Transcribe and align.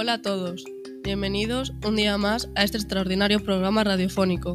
Hola 0.00 0.12
a 0.12 0.22
todos, 0.22 0.64
bienvenidos 1.02 1.72
un 1.84 1.96
día 1.96 2.16
más 2.18 2.48
a 2.54 2.62
este 2.62 2.76
extraordinario 2.76 3.40
programa 3.40 3.82
radiofónico 3.82 4.54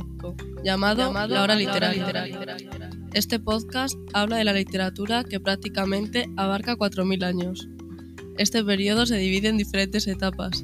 llamado, 0.63 1.11
La 1.27 1.43
Hora 1.43 1.55
Literaria. 1.55 2.07
Este 3.13 3.39
podcast 3.41 3.93
habla 4.13 4.37
de 4.37 4.45
la 4.45 4.53
literatura 4.53 5.25
que 5.25 5.41
prácticamente 5.41 6.29
abarca 6.37 6.77
4.000 6.77 7.25
años. 7.25 7.67
Este 8.37 8.63
periodo 8.63 9.05
se 9.05 9.17
divide 9.17 9.49
en 9.49 9.57
diferentes 9.57 10.07
etapas. 10.07 10.63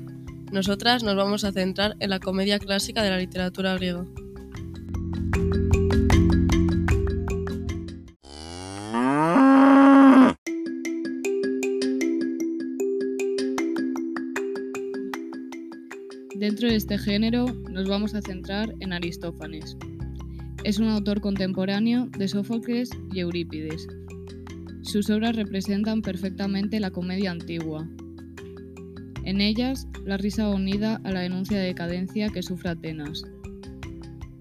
Nosotras 0.49 1.03
nos 1.03 1.17
vamos 1.17 1.43
a 1.43 1.51
centrar 1.51 1.97
en 1.99 2.11
la 2.11 2.21
comedia 2.21 2.57
clásica 2.57 3.03
de 3.03 3.09
la 3.09 3.17
literatura 3.17 3.75
griega. 3.75 4.05
Dentro 16.39 16.69
de 16.69 16.77
este 16.77 16.97
género 16.97 17.47
nos 17.69 17.89
vamos 17.89 18.15
a 18.15 18.21
centrar 18.21 18.73
en 18.79 18.93
Aristófanes. 18.93 19.75
Es 20.63 20.79
un 20.79 20.87
autor 20.87 21.19
contemporáneo 21.19 22.07
de 22.17 22.29
Sófocles 22.29 22.89
y 23.11 23.19
Eurípides. 23.19 23.85
Sus 24.81 25.09
obras 25.09 25.35
representan 25.35 26.01
perfectamente 26.01 26.79
la 26.79 26.91
comedia 26.91 27.31
antigua. 27.31 27.85
En 29.25 29.41
ellas, 29.41 29.85
la 30.05 30.15
risa 30.15 30.47
unida 30.47 31.01
a 31.03 31.11
la 31.11 31.19
denuncia 31.19 31.57
de 31.57 31.65
decadencia 31.65 32.29
que 32.29 32.41
sufre 32.41 32.69
Atenas. 32.69 33.21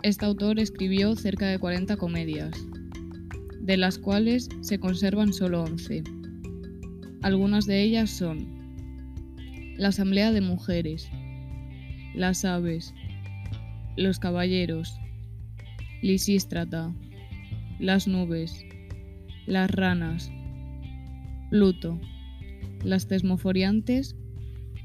Este 0.04 0.24
autor 0.24 0.60
escribió 0.60 1.16
cerca 1.16 1.48
de 1.48 1.58
40 1.58 1.96
comedias, 1.96 2.52
de 3.58 3.76
las 3.76 3.98
cuales 3.98 4.48
se 4.60 4.78
conservan 4.78 5.32
solo 5.32 5.64
11. 5.64 6.04
Algunas 7.22 7.66
de 7.66 7.82
ellas 7.82 8.08
son 8.10 8.46
La 9.76 9.88
Asamblea 9.88 10.30
de 10.30 10.42
Mujeres, 10.42 11.10
Las 12.18 12.44
Aves, 12.44 12.94
Los 13.96 14.18
Caballeros, 14.18 14.98
Lisístrata, 16.02 16.92
Las 17.78 18.08
Nubes, 18.08 18.64
Las 19.46 19.70
Ranas, 19.70 20.28
Pluto, 21.48 22.00
Las 22.82 23.06
Tesmoforiantes 23.06 24.16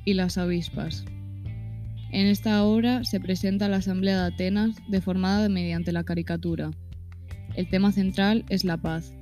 y 0.06 0.14
Las 0.14 0.38
Avispas. 0.38 1.06
En 2.12 2.28
esta 2.28 2.64
obra 2.64 3.04
se 3.04 3.20
presenta 3.20 3.68
la 3.68 3.78
Asamblea 3.78 4.22
de 4.22 4.28
Atenas 4.36 4.76
deformada 4.88 5.50
mediante 5.50 5.92
la 5.92 6.04
caricatura. 6.04 6.70
El 7.56 7.68
tema 7.68 7.92
central 7.92 8.46
es 8.50 8.64
la 8.64 8.78
paz, 8.78 9.16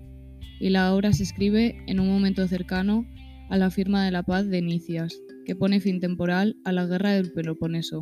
y 0.60 0.70
la 0.70 0.94
obra 0.94 1.14
se 1.14 1.24
escribe 1.24 1.82
en 1.88 2.02
un 2.02 2.10
momento 2.10 2.46
cercano 2.50 3.06
a 3.50 3.56
la 3.56 3.72
firma 3.72 4.04
de 4.04 4.12
la 4.12 4.24
paz 4.24 4.50
de 4.50 4.62
Nicias, 4.62 5.18
que 5.46 5.56
pone 5.56 5.80
fin 5.80 6.00
temporal 6.00 6.58
a 6.64 6.72
la 6.72 6.86
guerra 6.86 7.12
del 7.12 7.32
Peloponeso. 7.32 8.02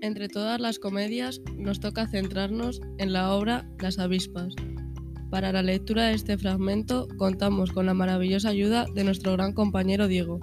Entre 0.00 0.28
todas 0.28 0.60
las 0.60 0.78
comedias 0.78 1.40
nos 1.56 1.78
toca 1.78 2.08
centrarnos 2.08 2.80
en 2.98 3.12
la 3.12 3.32
obra 3.32 3.70
Las 3.80 3.98
avispas. 3.98 4.54
Para 5.30 5.52
la 5.52 5.62
lectura 5.62 6.08
de 6.08 6.14
este 6.14 6.36
fragmento 6.36 7.08
contamos 7.16 7.72
con 7.72 7.86
la 7.86 7.94
maravillosa 7.94 8.50
ayuda 8.50 8.86
de 8.94 9.04
nuestro 9.04 9.32
gran 9.32 9.52
compañero 9.52 10.08
Diego 10.08 10.40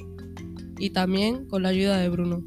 y 0.79 0.91
también 0.91 1.45
con 1.45 1.63
la 1.63 1.69
ayuda 1.69 1.97
de 1.97 2.09
Bruno. 2.09 2.43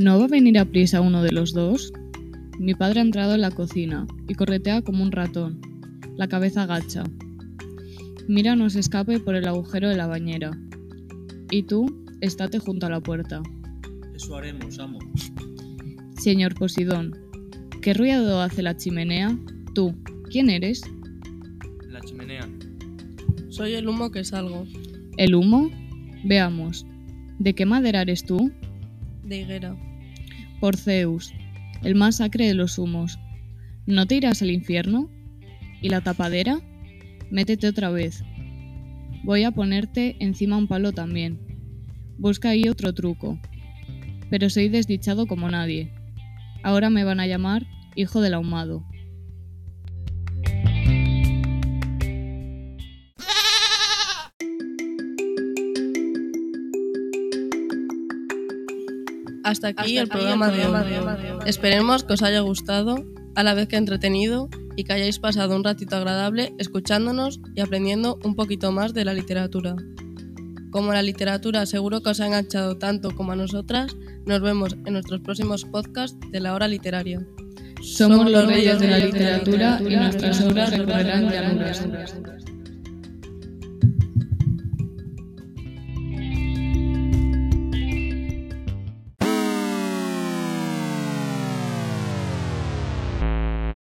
¿No 0.00 0.16
va 0.16 0.26
a 0.26 0.28
venir 0.28 0.56
a 0.60 0.64
prisa 0.64 1.00
uno 1.00 1.24
de 1.24 1.32
los 1.32 1.52
dos? 1.52 1.92
Mi 2.56 2.72
padre 2.72 3.00
ha 3.00 3.02
entrado 3.02 3.34
en 3.34 3.40
la 3.40 3.50
cocina 3.50 4.06
y 4.28 4.34
corretea 4.34 4.80
como 4.80 5.02
un 5.02 5.10
ratón, 5.10 5.60
la 6.16 6.28
cabeza 6.28 6.62
agacha. 6.62 7.02
Mira 8.28 8.54
no 8.54 8.70
se 8.70 8.78
escape 8.78 9.18
por 9.18 9.34
el 9.34 9.48
agujero 9.48 9.88
de 9.88 9.96
la 9.96 10.06
bañera. 10.06 10.52
Y 11.50 11.64
tú, 11.64 12.06
estate 12.20 12.60
junto 12.60 12.86
a 12.86 12.90
la 12.90 13.00
puerta. 13.00 13.42
Eso 14.14 14.36
haremos, 14.36 14.78
amo. 14.78 15.00
Señor 16.16 16.54
Posidón, 16.54 17.16
¿qué 17.82 17.92
ruido 17.92 18.40
hace 18.40 18.62
la 18.62 18.76
chimenea? 18.76 19.36
Tú, 19.74 19.96
¿quién 20.30 20.48
eres? 20.48 20.82
La 21.88 22.00
chimenea. 22.02 22.48
Soy 23.48 23.74
el 23.74 23.88
humo 23.88 24.12
que 24.12 24.22
salgo, 24.22 24.64
¿El 25.16 25.34
humo? 25.34 25.72
Veamos. 26.24 26.86
¿De 27.40 27.52
qué 27.54 27.66
madera 27.66 28.02
eres 28.02 28.24
tú? 28.24 28.52
de 29.24 29.40
higuera. 29.40 29.76
Por 30.60 30.76
Zeus, 30.76 31.32
el 31.82 31.94
más 31.94 32.16
sacre 32.16 32.46
de 32.46 32.54
los 32.54 32.78
humos. 32.78 33.18
¿No 33.86 34.06
te 34.06 34.16
irás 34.16 34.42
al 34.42 34.50
infierno? 34.50 35.08
¿Y 35.80 35.88
la 35.88 36.00
tapadera? 36.00 36.60
Métete 37.30 37.68
otra 37.68 37.90
vez. 37.90 38.24
Voy 39.22 39.44
a 39.44 39.52
ponerte 39.52 40.16
encima 40.18 40.56
un 40.56 40.66
palo 40.66 40.92
también. 40.92 41.38
Busca 42.18 42.50
ahí 42.50 42.68
otro 42.68 42.92
truco. 42.92 43.38
Pero 44.30 44.50
soy 44.50 44.68
desdichado 44.68 45.26
como 45.26 45.48
nadie. 45.48 45.92
Ahora 46.64 46.90
me 46.90 47.04
van 47.04 47.20
a 47.20 47.26
llamar 47.26 47.66
hijo 47.94 48.20
del 48.20 48.34
ahumado. 48.34 48.84
Hasta 59.48 59.68
aquí 59.68 59.96
el 59.96 60.08
programa 60.08 60.50
de 60.50 60.66
hoy. 60.66 60.76
Esperemos 61.46 62.04
que 62.04 62.12
os 62.12 62.22
haya 62.22 62.40
gustado, 62.40 62.96
a 63.34 63.42
la 63.42 63.54
vez 63.54 63.66
que 63.66 63.76
entretenido 63.76 64.50
y 64.76 64.84
que 64.84 64.92
hayáis 64.92 65.18
pasado 65.18 65.56
un 65.56 65.64
ratito 65.64 65.96
agradable 65.96 66.52
escuchándonos 66.58 67.40
y 67.54 67.62
aprendiendo 67.62 68.18
un 68.24 68.34
poquito 68.34 68.72
más 68.72 68.92
de 68.92 69.06
la 69.06 69.14
literatura. 69.14 69.74
Como 70.70 70.92
la 70.92 71.00
literatura 71.00 71.64
seguro 71.64 72.02
que 72.02 72.10
os 72.10 72.20
ha 72.20 72.26
enganchado 72.26 72.76
tanto 72.76 73.14
como 73.14 73.32
a 73.32 73.36
nosotras, 73.36 73.96
nos 74.26 74.42
vemos 74.42 74.76
en 74.84 74.92
nuestros 74.92 75.22
próximos 75.22 75.64
podcasts 75.64 76.18
de 76.30 76.40
la 76.40 76.54
hora 76.54 76.68
literaria. 76.68 77.26
Somos 77.82 78.30
los 78.30 78.46
reyes 78.46 78.78
de 78.78 78.88
la 78.88 78.98
literatura 78.98 79.80
y 79.80 79.96
nuestras 79.96 80.42
obras 80.42 80.76
recorrerán 80.76 81.30
llanuras. 81.30 81.86